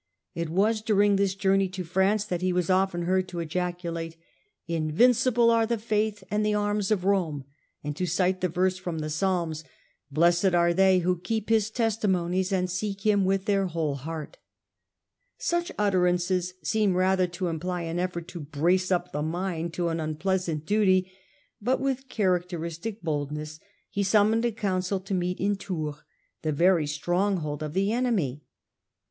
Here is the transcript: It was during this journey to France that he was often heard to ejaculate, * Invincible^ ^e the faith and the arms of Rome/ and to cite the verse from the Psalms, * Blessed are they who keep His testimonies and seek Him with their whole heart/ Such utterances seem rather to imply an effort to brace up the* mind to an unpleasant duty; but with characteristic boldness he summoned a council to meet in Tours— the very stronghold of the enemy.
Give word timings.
It 0.33 0.49
was 0.49 0.81
during 0.81 1.15
this 1.17 1.35
journey 1.35 1.69
to 1.69 1.83
France 1.83 2.25
that 2.25 2.41
he 2.41 2.51
was 2.51 2.71
often 2.71 3.03
heard 3.03 3.27
to 3.27 3.39
ejaculate, 3.39 4.17
* 4.47 4.59
Invincible^ 4.67 5.53
^e 5.53 5.67
the 5.67 5.77
faith 5.77 6.23
and 6.31 6.43
the 6.43 6.55
arms 6.55 6.89
of 6.89 7.05
Rome/ 7.05 7.43
and 7.83 7.95
to 7.97 8.07
cite 8.07 8.41
the 8.41 8.49
verse 8.49 8.79
from 8.79 8.97
the 8.97 9.11
Psalms, 9.11 9.63
* 9.87 9.99
Blessed 10.11 10.55
are 10.55 10.73
they 10.73 11.01
who 11.05 11.19
keep 11.19 11.49
His 11.49 11.69
testimonies 11.69 12.51
and 12.51 12.67
seek 12.67 13.05
Him 13.05 13.25
with 13.25 13.45
their 13.45 13.67
whole 13.67 13.93
heart/ 13.93 14.39
Such 15.37 15.71
utterances 15.77 16.55
seem 16.63 16.95
rather 16.95 17.27
to 17.27 17.45
imply 17.49 17.83
an 17.83 17.99
effort 17.99 18.27
to 18.29 18.39
brace 18.39 18.91
up 18.91 19.11
the* 19.11 19.21
mind 19.21 19.71
to 19.75 19.89
an 19.89 19.99
unpleasant 19.99 20.65
duty; 20.65 21.11
but 21.61 21.79
with 21.79 22.09
characteristic 22.09 23.03
boldness 23.03 23.59
he 23.91 24.01
summoned 24.01 24.45
a 24.45 24.51
council 24.51 24.99
to 24.99 25.13
meet 25.13 25.39
in 25.39 25.55
Tours— 25.57 25.97
the 26.41 26.51
very 26.51 26.87
stronghold 26.87 27.61
of 27.61 27.73
the 27.73 27.91
enemy. 27.93 28.41